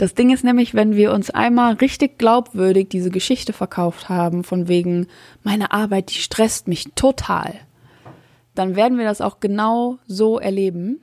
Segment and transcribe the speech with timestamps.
[0.00, 4.66] Das Ding ist nämlich, wenn wir uns einmal richtig glaubwürdig diese Geschichte verkauft haben, von
[4.66, 5.08] wegen,
[5.42, 7.52] meine Arbeit, die stresst mich total,
[8.54, 11.02] dann werden wir das auch genau so erleben.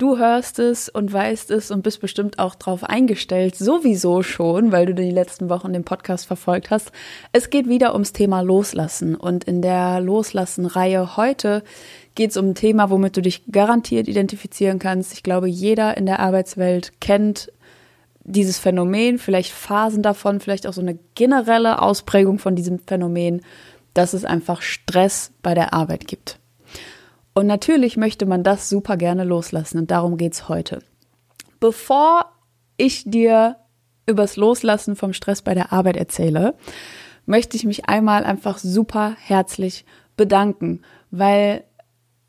[0.00, 4.86] Du hörst es und weißt es und bist bestimmt auch drauf eingestellt, sowieso schon, weil
[4.86, 6.90] du die letzten Wochen den Podcast verfolgt hast.
[7.32, 11.62] Es geht wieder ums Thema Loslassen und in der Loslassen-Reihe heute
[12.14, 15.12] geht es um ein Thema, womit du dich garantiert identifizieren kannst.
[15.12, 17.52] Ich glaube, jeder in der Arbeitswelt kennt
[18.24, 23.42] dieses Phänomen, vielleicht Phasen davon, vielleicht auch so eine generelle Ausprägung von diesem Phänomen,
[23.92, 26.39] dass es einfach Stress bei der Arbeit gibt.
[27.34, 30.80] Und natürlich möchte man das super gerne loslassen und darum geht's heute.
[31.60, 32.32] Bevor
[32.76, 33.56] ich dir
[34.06, 36.54] übers Loslassen vom Stress bei der Arbeit erzähle,
[37.26, 39.84] möchte ich mich einmal einfach super herzlich
[40.16, 41.64] bedanken, weil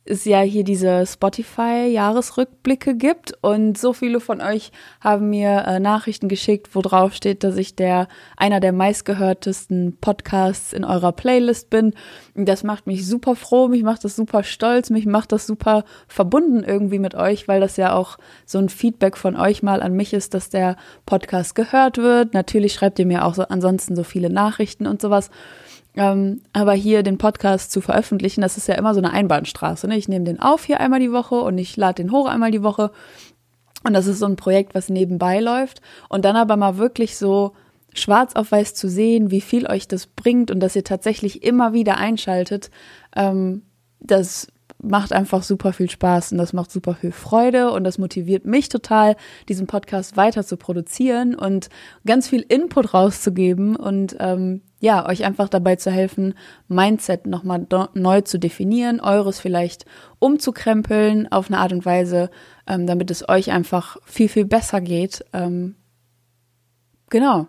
[0.03, 6.27] es ja hier diese Spotify-Jahresrückblicke gibt und so viele von euch haben mir äh, Nachrichten
[6.27, 11.93] geschickt, wo drauf steht, dass ich der einer der meistgehörtesten Podcasts in eurer Playlist bin.
[12.33, 16.63] Das macht mich super froh, mich macht das super stolz, mich macht das super verbunden
[16.63, 20.13] irgendwie mit euch, weil das ja auch so ein Feedback von euch mal an mich
[20.13, 22.33] ist, dass der Podcast gehört wird.
[22.33, 25.29] Natürlich schreibt ihr mir auch so ansonsten so viele Nachrichten und sowas.
[25.95, 29.87] Ähm, aber hier den Podcast zu veröffentlichen, das ist ja immer so eine Einbahnstraße.
[29.87, 29.97] Ne?
[29.97, 32.63] Ich nehme den auf hier einmal die Woche und ich lade den hoch einmal die
[32.63, 32.91] Woche.
[33.83, 35.81] Und das ist so ein Projekt, was nebenbei läuft.
[36.07, 37.53] Und dann aber mal wirklich so
[37.93, 41.73] schwarz auf weiß zu sehen, wie viel euch das bringt und dass ihr tatsächlich immer
[41.73, 42.69] wieder einschaltet,
[43.15, 43.63] ähm,
[43.99, 44.47] das
[44.81, 48.69] macht einfach super viel Spaß und das macht super viel Freude und das motiviert mich
[48.69, 49.15] total,
[49.47, 51.69] diesen Podcast weiter zu produzieren und
[52.05, 56.33] ganz viel Input rauszugeben und ähm, ja, euch einfach dabei zu helfen,
[56.67, 59.85] Mindset nochmal neu zu definieren, eures vielleicht
[60.17, 62.31] umzukrempeln auf eine Art und Weise,
[62.67, 65.23] ähm, damit es euch einfach viel, viel besser geht.
[65.33, 65.75] Ähm,
[67.11, 67.47] genau.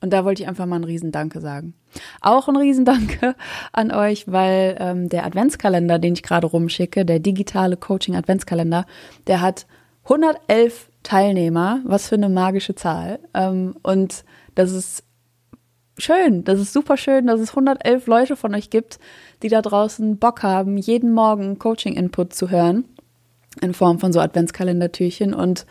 [0.00, 1.74] Und da wollte ich einfach mal ein Riesendanke sagen.
[2.20, 3.34] Auch ein Riesendanke
[3.72, 8.86] an euch, weil ähm, der Adventskalender, den ich gerade rumschicke, der digitale Coaching Adventskalender,
[9.26, 9.66] der hat
[10.04, 11.80] 111 Teilnehmer.
[11.84, 13.18] Was für eine magische Zahl.
[13.34, 14.24] Ähm, und
[14.54, 15.07] das ist
[15.98, 16.44] schön.
[16.44, 18.98] Das ist super schön, dass es 111 Leute von euch gibt,
[19.42, 22.84] die da draußen Bock haben, jeden Morgen Coaching-Input zu hören.
[23.60, 25.34] In Form von so Adventskalendertürchen.
[25.34, 25.66] Und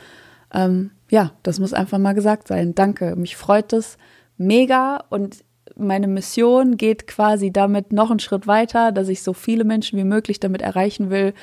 [0.53, 2.75] ähm, ja, das muss einfach mal gesagt sein.
[2.75, 3.15] Danke.
[3.15, 3.97] Mich freut es
[4.37, 5.43] mega und
[5.75, 10.03] meine Mission geht quasi damit noch einen Schritt weiter, dass ich so viele Menschen wie
[10.03, 11.33] möglich damit erreichen will,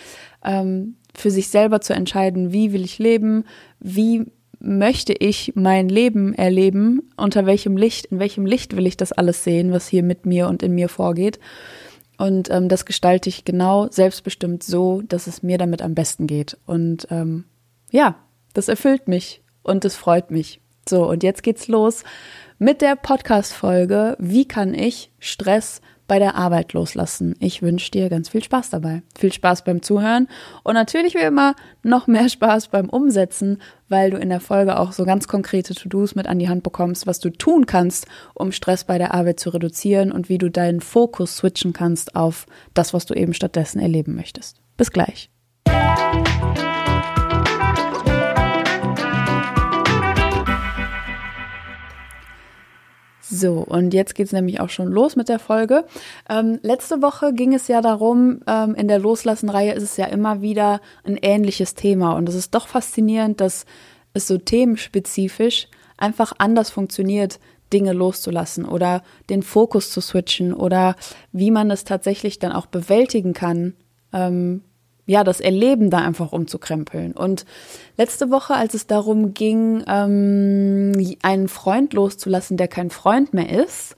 [0.45, 3.45] ähm, für sich selber zu entscheiden, wie will ich leben,
[3.79, 4.33] wie
[4.65, 9.45] möchte ich mein Leben erleben, unter welchem Licht, in welchem Licht will ich das alles
[9.45, 11.39] sehen, was hier mit mir und in mir vorgeht.
[12.17, 16.57] Und ähm, das gestalte ich genau selbstbestimmt so, dass es mir damit am besten geht.
[16.67, 17.45] Und ähm,
[17.91, 18.17] ja,
[18.53, 20.61] das erfüllt mich und es freut mich.
[20.89, 22.05] So, und jetzt geht's los
[22.59, 27.35] mit der Podcast-Folge Wie kann ich Stress bei der Arbeit loslassen?
[27.41, 29.03] Ich wünsche dir ganz viel Spaß dabei.
[29.19, 30.29] Viel Spaß beim Zuhören
[30.63, 34.93] und natürlich wie immer noch mehr Spaß beim Umsetzen, weil du in der Folge auch
[34.93, 38.85] so ganz konkrete To-Dos mit an die Hand bekommst, was du tun kannst, um Stress
[38.85, 43.07] bei der Arbeit zu reduzieren und wie du deinen Fokus switchen kannst auf das, was
[43.07, 44.61] du eben stattdessen erleben möchtest.
[44.77, 45.31] Bis gleich.
[53.37, 55.85] So, und jetzt geht's nämlich auch schon los mit der Folge.
[56.31, 60.41] Ähm, letzte Woche ging es ja darum, ähm, in der Loslassen-Reihe ist es ja immer
[60.41, 62.13] wieder ein ähnliches Thema.
[62.13, 63.67] Und es ist doch faszinierend, dass
[64.13, 67.41] es so themenspezifisch einfach anders funktioniert,
[67.73, 70.95] Dinge loszulassen oder den Fokus zu switchen oder
[71.33, 73.75] wie man es tatsächlich dann auch bewältigen kann,
[74.13, 74.63] ähm,
[75.07, 77.13] ja, das Erleben da einfach umzukrempeln.
[77.13, 77.45] Und
[77.97, 80.93] letzte Woche, als es darum ging, ähm,
[81.23, 83.97] einen Freund loszulassen, der kein Freund mehr ist,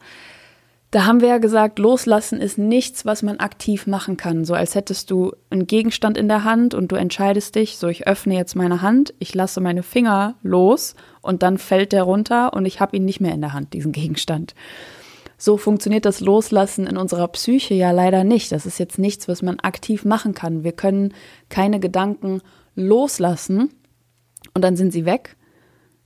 [0.92, 4.44] da haben wir ja gesagt, loslassen ist nichts, was man aktiv machen kann.
[4.44, 8.06] So als hättest du einen Gegenstand in der Hand und du entscheidest dich, so ich
[8.06, 12.66] öffne jetzt meine Hand, ich lasse meine Finger los und dann fällt der runter und
[12.66, 14.54] ich habe ihn nicht mehr in der Hand, diesen Gegenstand.
[15.38, 18.52] So funktioniert das Loslassen in unserer Psyche ja leider nicht.
[18.52, 20.64] Das ist jetzt nichts, was man aktiv machen kann.
[20.64, 21.12] Wir können
[21.48, 22.40] keine Gedanken
[22.74, 23.70] loslassen
[24.54, 25.36] und dann sind sie weg.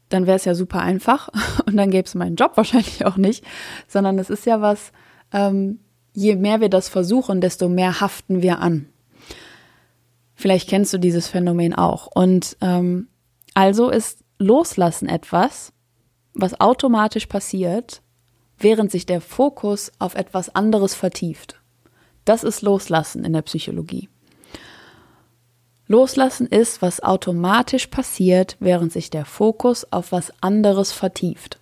[0.09, 1.29] Dann wäre es ja super einfach
[1.67, 3.45] und dann gäbe es meinen Job wahrscheinlich auch nicht,
[3.87, 4.93] sondern es ist ja was,
[5.33, 5.81] ähm,
[6.13, 8.87] je mehr wir das versuchen, desto mehr haften wir an.
[10.35, 12.09] Vielleicht kennst du dieses Phänomen auch.
[12.13, 13.09] Und ähm,
[13.55, 15.73] also ist Loslassen etwas,
[16.33, 18.03] was automatisch passiert,
[18.61, 21.57] während sich der Fokus auf etwas anderes vertieft.
[22.25, 24.09] Das ist Loslassen in der Psychologie.
[25.89, 31.59] Loslassen ist, was automatisch passiert, während sich der Fokus auf was anderes vertieft.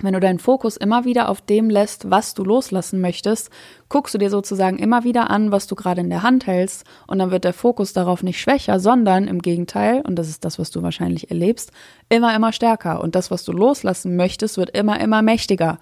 [0.00, 3.50] Wenn du deinen Fokus immer wieder auf dem lässt, was du loslassen möchtest,
[3.88, 7.18] guckst du dir sozusagen immer wieder an, was du gerade in der Hand hältst, und
[7.20, 10.70] dann wird der Fokus darauf nicht schwächer, sondern im Gegenteil, und das ist das, was
[10.70, 11.70] du wahrscheinlich erlebst,
[12.08, 13.00] immer, immer stärker.
[13.00, 15.78] Und das, was du loslassen möchtest, wird immer, immer mächtiger.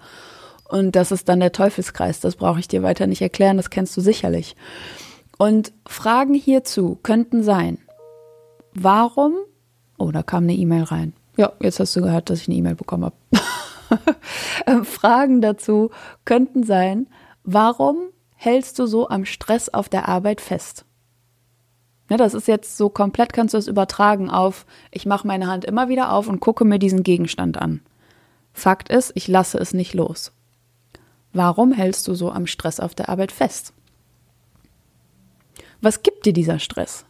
[0.69, 2.19] Und das ist dann der Teufelskreis.
[2.19, 4.55] Das brauche ich dir weiter nicht erklären, das kennst du sicherlich.
[5.37, 7.79] Und Fragen hierzu könnten sein,
[8.73, 9.33] warum,
[9.97, 11.13] oh, da kam eine E-Mail rein.
[11.35, 13.15] Ja, jetzt hast du gehört, dass ich eine E-Mail bekommen habe.
[14.83, 15.91] Fragen dazu
[16.25, 17.07] könnten sein,
[17.43, 17.97] warum
[18.35, 20.85] hältst du so am Stress auf der Arbeit fest?
[22.09, 25.65] Ja, das ist jetzt so komplett, kannst du es übertragen auf, ich mache meine Hand
[25.65, 27.81] immer wieder auf und gucke mir diesen Gegenstand an.
[28.53, 30.31] Fakt ist, ich lasse es nicht los.
[31.31, 33.73] Warum hältst du so am Stress auf der Arbeit fest?
[35.81, 37.05] Was gibt dir dieser Stress?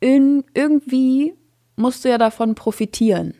[0.00, 1.34] In, irgendwie
[1.76, 3.34] musst du ja davon profitieren.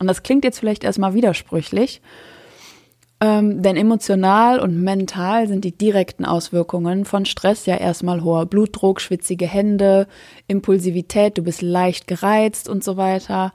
[0.00, 2.00] Und das klingt jetzt vielleicht erstmal widersprüchlich,
[3.22, 9.00] ähm, denn emotional und mental sind die direkten Auswirkungen von Stress ja erstmal hoher Blutdruck,
[9.00, 10.08] schwitzige Hände,
[10.46, 13.52] Impulsivität, du bist leicht gereizt und so weiter.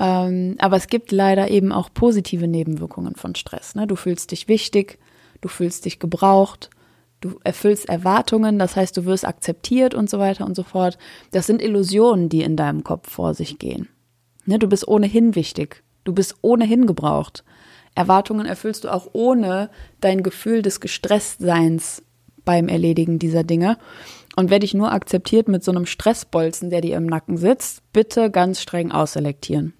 [0.00, 3.76] Ähm, aber es gibt leider eben auch positive Nebenwirkungen von Stress.
[3.76, 3.86] Ne?
[3.86, 4.98] Du fühlst dich wichtig,
[5.40, 6.70] du fühlst dich gebraucht,
[7.20, 10.98] du erfüllst Erwartungen, das heißt, du wirst akzeptiert und so weiter und so fort.
[11.30, 13.88] Das sind Illusionen, die in deinem Kopf vor sich gehen.
[14.44, 14.58] Ne?
[14.58, 15.83] Du bist ohnehin wichtig.
[16.04, 17.44] Du bist ohnehin gebraucht.
[17.94, 19.70] Erwartungen erfüllst du auch ohne
[20.00, 22.02] dein Gefühl des Gestresstseins
[22.44, 23.78] beim Erledigen dieser Dinge.
[24.36, 28.30] Und wer dich nur akzeptiert mit so einem Stressbolzen, der dir im Nacken sitzt, bitte
[28.30, 29.72] ganz streng ausselektieren.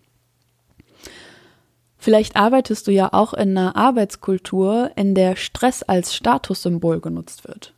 [1.99, 7.75] Vielleicht arbeitest du ja auch in einer Arbeitskultur, in der Stress als Statussymbol genutzt wird.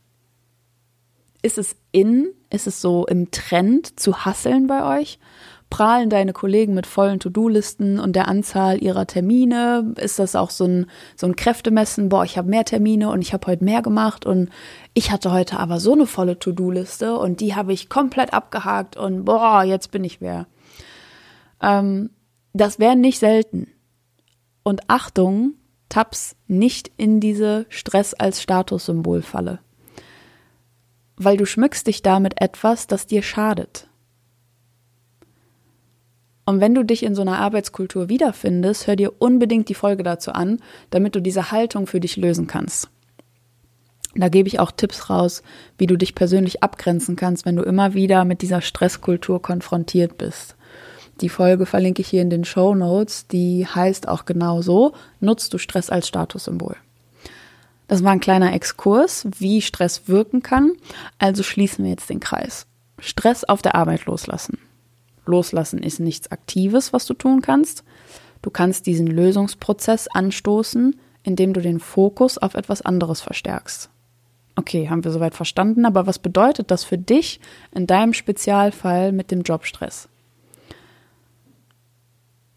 [1.41, 5.17] Ist es in, ist es so im Trend zu hasseln bei euch?
[5.69, 9.93] Prahlen deine Kollegen mit vollen To-Do-Listen und der Anzahl ihrer Termine?
[9.97, 10.85] Ist das auch so ein,
[11.15, 12.09] so ein Kräftemessen?
[12.09, 14.49] Boah, ich habe mehr Termine und ich habe heute mehr gemacht und
[14.93, 19.25] ich hatte heute aber so eine volle To-Do-Liste und die habe ich komplett abgehakt und
[19.25, 20.47] boah, jetzt bin ich wer.
[21.61, 22.11] Ähm,
[22.53, 23.67] das wäre nicht selten.
[24.63, 25.53] Und Achtung,
[25.89, 29.59] taps nicht in diese Stress als Statussymbol falle.
[31.15, 33.89] Weil du schmückst dich damit etwas, das dir schadet.
[36.47, 40.31] Und wenn du dich in so einer Arbeitskultur wiederfindest, hör dir unbedingt die Folge dazu
[40.31, 40.61] an,
[40.91, 42.87] damit du diese Haltung für dich lösen kannst.
[44.15, 45.43] Da gebe ich auch Tipps raus,
[45.77, 50.55] wie du dich persönlich abgrenzen kannst, wenn du immer wieder mit dieser Stresskultur konfrontiert bist.
[51.19, 55.53] Die Folge verlinke ich hier in den Show Notes, die heißt auch genau so, nutzt
[55.53, 56.77] du Stress als Statussymbol.
[57.89, 60.71] Das war ein kleiner Exkurs, wie Stress wirken kann,
[61.19, 62.67] also schließen wir jetzt den Kreis.
[62.99, 64.59] Stress auf der Arbeit loslassen.
[65.27, 67.83] Loslassen ist nichts Aktives, was du tun kannst.
[68.41, 73.89] Du kannst diesen Lösungsprozess anstoßen, indem du den Fokus auf etwas anderes verstärkst.
[74.55, 77.39] Okay, haben wir soweit verstanden, aber was bedeutet das für dich
[77.71, 80.09] in deinem Spezialfall mit dem Jobstress?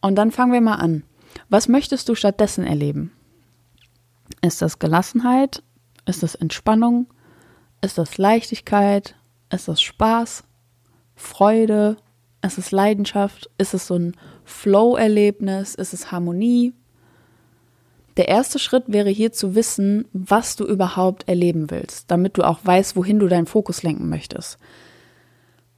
[0.01, 1.03] Und dann fangen wir mal an.
[1.49, 3.13] Was möchtest du stattdessen erleben?
[4.41, 5.63] Ist das Gelassenheit?
[6.07, 7.07] Ist das Entspannung?
[7.83, 9.15] Ist das Leichtigkeit?
[9.51, 10.45] Ist das Spaß?
[11.17, 11.97] Freude?
[12.43, 13.51] Ist es Leidenschaft?
[13.59, 15.75] Ist es so ein Flow-Erlebnis?
[15.75, 16.73] Ist es Harmonie?
[18.17, 22.59] Der erste Schritt wäre hier zu wissen, was du überhaupt erleben willst, damit du auch
[22.63, 24.59] weißt, wohin du deinen Fokus lenken möchtest.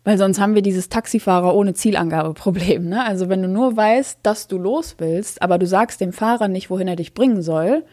[0.05, 2.89] Weil sonst haben wir dieses Taxifahrer ohne Zielangabe-Problem.
[2.89, 3.05] Ne?
[3.05, 6.71] Also wenn du nur weißt, dass du los willst, aber du sagst dem Fahrer nicht,
[6.71, 7.85] wohin er dich bringen soll,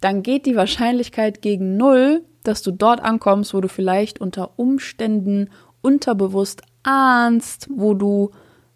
[0.00, 5.50] dann geht die Wahrscheinlichkeit gegen null, dass du dort ankommst, wo du vielleicht unter Umständen
[5.82, 8.30] unterbewusst ahnst, wo du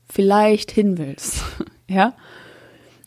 [0.09, 1.43] vielleicht hin willst.
[1.89, 2.13] ja?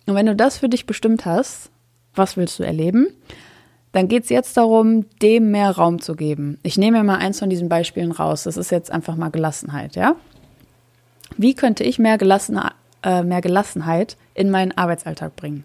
[0.07, 1.69] Und wenn du das für dich bestimmt hast,
[2.15, 3.07] was willst du erleben?
[3.91, 6.59] Dann geht es jetzt darum, dem mehr Raum zu geben.
[6.63, 8.43] Ich nehme mir mal eins von diesen Beispielen raus.
[8.43, 10.15] Das ist jetzt einfach mal Gelassenheit, ja?
[11.38, 12.59] Wie könnte ich mehr, Gelassen,
[13.03, 15.63] äh, mehr Gelassenheit in meinen Arbeitsalltag bringen?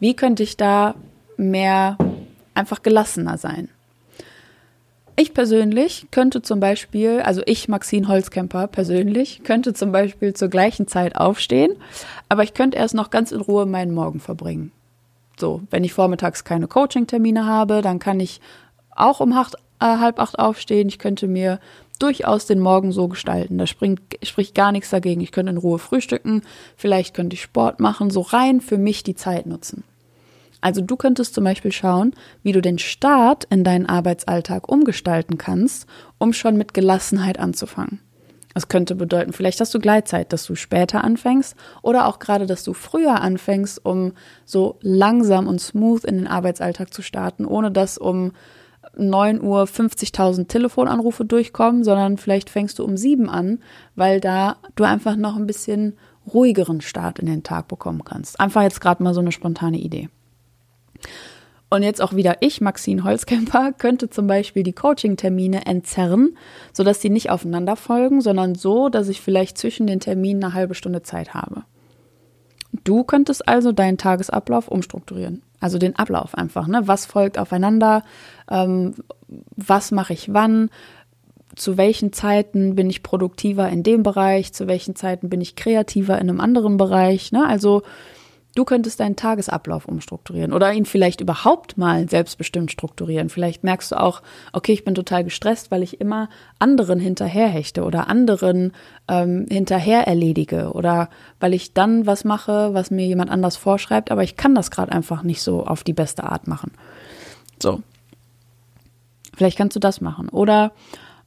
[0.00, 0.94] Wie könnte ich da
[1.36, 1.96] mehr
[2.54, 3.68] einfach gelassener sein?
[5.22, 10.88] Ich persönlich könnte zum Beispiel, also ich, Maxine Holzkemper persönlich, könnte zum Beispiel zur gleichen
[10.88, 11.76] Zeit aufstehen,
[12.28, 14.72] aber ich könnte erst noch ganz in Ruhe meinen Morgen verbringen.
[15.38, 18.40] So, wenn ich vormittags keine Coaching-Termine habe, dann kann ich
[18.90, 20.88] auch um acht, äh, halb acht aufstehen.
[20.88, 21.60] Ich könnte mir
[22.00, 23.58] durchaus den Morgen so gestalten.
[23.58, 25.20] Da springt, spricht gar nichts dagegen.
[25.20, 26.42] Ich könnte in Ruhe frühstücken,
[26.76, 29.84] vielleicht könnte ich Sport machen, so rein für mich die Zeit nutzen.
[30.62, 35.86] Also du könntest zum Beispiel schauen, wie du den Start in deinen Arbeitsalltag umgestalten kannst,
[36.18, 38.00] um schon mit Gelassenheit anzufangen.
[38.54, 42.64] Das könnte bedeuten, vielleicht hast du Gleitzeit, dass du später anfängst oder auch gerade, dass
[42.64, 44.12] du früher anfängst, um
[44.44, 48.32] so langsam und smooth in den Arbeitsalltag zu starten, ohne dass um
[48.96, 53.60] 9 Uhr 50.000 Telefonanrufe durchkommen, sondern vielleicht fängst du um 7 an,
[53.96, 55.96] weil da du einfach noch ein bisschen
[56.32, 58.38] ruhigeren Start in den Tag bekommen kannst.
[58.38, 60.08] Einfach jetzt gerade mal so eine spontane Idee.
[61.72, 66.36] Und jetzt auch wieder ich, Maxine Holzkämper, könnte zum Beispiel die Coaching-Termine entzerren,
[66.74, 70.74] sodass sie nicht aufeinander folgen, sondern so, dass ich vielleicht zwischen den Terminen eine halbe
[70.74, 71.62] Stunde Zeit habe.
[72.84, 75.42] Du könntest also deinen Tagesablauf umstrukturieren.
[75.60, 76.82] Also den Ablauf einfach, ne?
[76.84, 78.02] Was folgt aufeinander?
[78.50, 78.94] Ähm,
[79.56, 80.68] was mache ich wann?
[81.54, 84.52] Zu welchen Zeiten bin ich produktiver in dem Bereich?
[84.52, 87.32] Zu welchen Zeiten bin ich kreativer in einem anderen Bereich?
[87.32, 87.46] Ne?
[87.46, 87.82] Also
[88.54, 93.30] Du könntest deinen Tagesablauf umstrukturieren oder ihn vielleicht überhaupt mal selbstbestimmt strukturieren.
[93.30, 94.20] Vielleicht merkst du auch,
[94.52, 96.28] okay, ich bin total gestresst, weil ich immer
[96.58, 98.72] anderen hinterherhechte oder anderen
[99.08, 101.08] ähm, hinterher erledige oder
[101.40, 104.92] weil ich dann was mache, was mir jemand anders vorschreibt, aber ich kann das gerade
[104.92, 106.72] einfach nicht so auf die beste Art machen.
[107.58, 107.80] So.
[109.34, 110.28] Vielleicht kannst du das machen.
[110.28, 110.72] Oder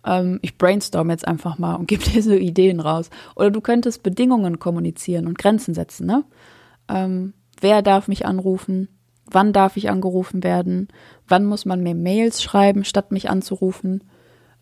[0.05, 3.09] ähm, ich brainstorm jetzt einfach mal und gebe dir so Ideen raus.
[3.35, 6.23] Oder du könntest Bedingungen kommunizieren und Grenzen setzen, ne?
[6.89, 8.89] Ähm, wer darf mich anrufen,
[9.29, 10.87] wann darf ich angerufen werden,
[11.27, 14.03] wann muss man mir Mails schreiben, statt mich anzurufen.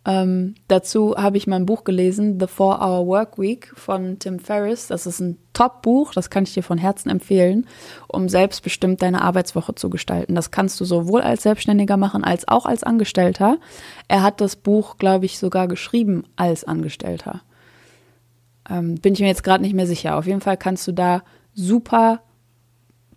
[0.05, 4.87] Ähm, dazu habe ich mein Buch gelesen, The Four Hour Work Week von Tim Ferriss.
[4.87, 7.67] Das ist ein Top-Buch, das kann ich dir von Herzen empfehlen,
[8.09, 10.35] um selbstbestimmt deine Arbeitswoche zu gestalten.
[10.35, 13.59] Das kannst du sowohl als Selbstständiger machen als auch als Angestellter.
[14.09, 17.41] Er hat das Buch, glaube ich, sogar geschrieben als Angestellter.
[18.69, 20.17] Ähm, bin ich mir jetzt gerade nicht mehr sicher.
[20.17, 21.23] Auf jeden Fall kannst du da
[21.53, 22.21] super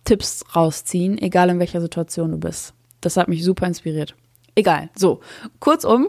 [0.03, 2.73] Tipps rausziehen, egal in welcher Situation du bist.
[3.01, 4.15] Das hat mich super inspiriert.
[4.55, 4.89] Egal.
[4.95, 5.19] So,
[5.59, 6.07] kurzum,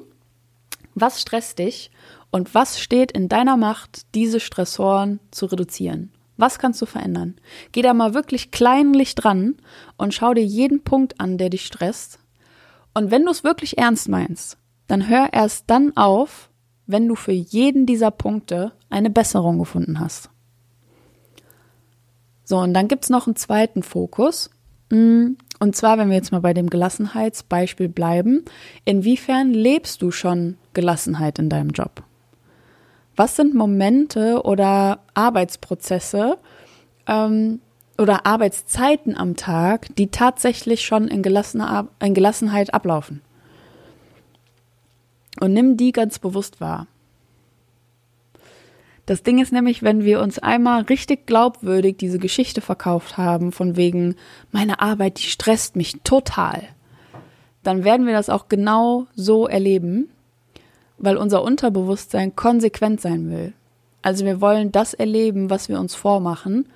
[0.94, 1.90] was stresst dich
[2.30, 6.12] und was steht in deiner Macht, diese Stressoren zu reduzieren?
[6.36, 7.34] Was kannst du verändern?
[7.72, 9.56] Geh da mal wirklich kleinlich dran
[9.96, 12.20] und schau dir jeden Punkt an, der dich stresst.
[12.94, 14.56] Und wenn du es wirklich ernst meinst,
[14.86, 16.48] dann hör erst dann auf,
[16.86, 20.30] wenn du für jeden dieser Punkte eine Besserung gefunden hast.
[22.48, 24.48] So, und dann gibt's noch einen zweiten Fokus.
[24.88, 28.42] Mm, und zwar, wenn wir jetzt mal bei dem Gelassenheitsbeispiel bleiben,
[28.86, 32.02] inwiefern lebst du schon Gelassenheit in deinem Job?
[33.16, 36.38] Was sind Momente oder Arbeitsprozesse
[37.06, 37.60] ähm,
[37.98, 43.20] oder Arbeitszeiten am Tag, die tatsächlich schon in, in Gelassenheit ablaufen?
[45.38, 46.86] Und nimm die ganz bewusst wahr.
[49.08, 53.74] Das Ding ist nämlich, wenn wir uns einmal richtig glaubwürdig diese Geschichte verkauft haben, von
[53.74, 54.16] wegen,
[54.52, 56.62] meine Arbeit, die stresst mich total,
[57.62, 60.10] dann werden wir das auch genau so erleben,
[60.98, 63.54] weil unser Unterbewusstsein konsequent sein will.
[64.02, 66.66] Also wir wollen das erleben, was wir uns vormachen,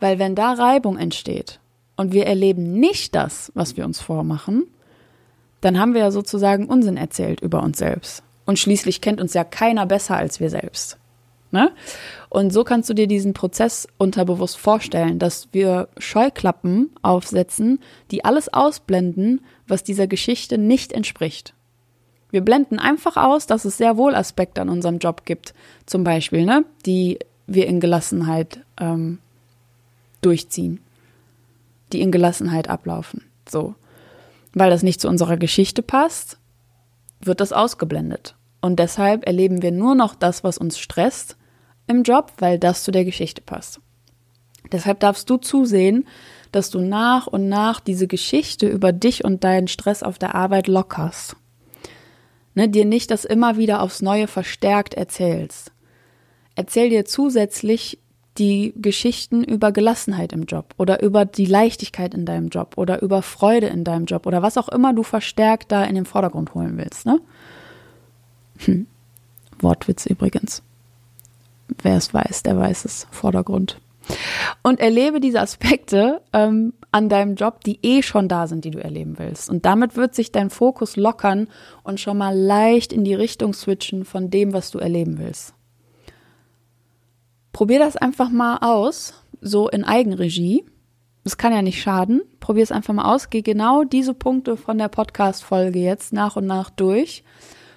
[0.00, 1.60] weil wenn da Reibung entsteht
[1.96, 4.64] und wir erleben nicht das, was wir uns vormachen,
[5.62, 8.22] dann haben wir ja sozusagen Unsinn erzählt über uns selbst.
[8.44, 10.99] Und schließlich kennt uns ja keiner besser als wir selbst.
[11.52, 11.72] Ne?
[12.28, 17.80] Und so kannst du dir diesen Prozess unterbewusst vorstellen, dass wir Scheuklappen aufsetzen,
[18.10, 21.54] die alles ausblenden, was dieser Geschichte nicht entspricht.
[22.30, 25.52] Wir blenden einfach aus, dass es sehr wohl Aspekte an unserem Job gibt,
[25.86, 29.18] zum Beispiel, ne, die wir in Gelassenheit ähm,
[30.20, 30.80] durchziehen,
[31.92, 33.24] die in Gelassenheit ablaufen.
[33.48, 33.74] So,
[34.54, 36.38] weil das nicht zu unserer Geschichte passt,
[37.20, 38.36] wird das ausgeblendet.
[38.60, 41.36] Und deshalb erleben wir nur noch das, was uns stresst
[41.90, 43.80] im Job, weil das zu der Geschichte passt.
[44.72, 46.06] Deshalb darfst du zusehen,
[46.52, 50.68] dass du nach und nach diese Geschichte über dich und deinen Stress auf der Arbeit
[50.68, 51.36] lockerst.
[52.54, 55.72] Ne, dir nicht das immer wieder aufs Neue verstärkt erzählst.
[56.56, 57.98] Erzähl dir zusätzlich
[58.38, 63.22] die Geschichten über Gelassenheit im Job oder über die Leichtigkeit in deinem Job oder über
[63.22, 66.76] Freude in deinem Job oder was auch immer du verstärkt da in den Vordergrund holen
[66.76, 67.06] willst.
[67.06, 67.20] Ne?
[68.58, 68.86] Hm.
[69.60, 70.62] Wortwitz übrigens
[71.82, 73.80] wer es weiß, der weiß es, Vordergrund.
[74.62, 78.82] Und erlebe diese Aspekte ähm, an deinem Job, die eh schon da sind, die du
[78.82, 79.48] erleben willst.
[79.48, 81.48] Und damit wird sich dein Fokus lockern
[81.84, 85.54] und schon mal leicht in die Richtung switchen von dem, was du erleben willst.
[87.52, 90.64] Probier das einfach mal aus, so in Eigenregie.
[91.24, 92.22] Das kann ja nicht schaden.
[92.40, 93.30] Probier es einfach mal aus.
[93.30, 97.24] Geh genau diese Punkte von der Podcast-Folge jetzt nach und nach durch.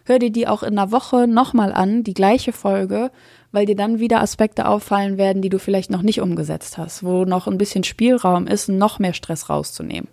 [0.06, 3.12] Hör dir die auch in einer Woche nochmal an, die gleiche Folge,
[3.54, 7.24] weil dir dann wieder Aspekte auffallen werden, die du vielleicht noch nicht umgesetzt hast, wo
[7.24, 10.10] noch ein bisschen Spielraum ist, noch mehr Stress rauszunehmen.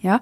[0.00, 0.20] Ja.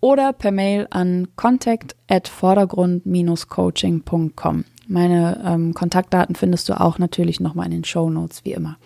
[0.00, 4.64] oder per Mail an contact at vordergrund-coaching.com.
[4.86, 8.76] Meine ähm, Kontaktdaten findest du auch natürlich nochmal in den Show Notes, wie immer.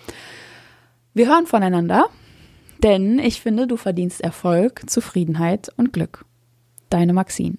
[1.14, 2.06] Wir hören voneinander,
[2.82, 6.24] denn ich finde, du verdienst Erfolg, Zufriedenheit und Glück.
[6.90, 7.58] Deine Maxine.